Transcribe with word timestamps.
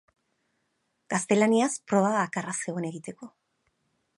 Gaztelaniaz 1.13 1.69
proba 1.91 2.15
bakarra 2.15 2.57
zegoen 2.65 2.89
egiteko. 2.91 3.31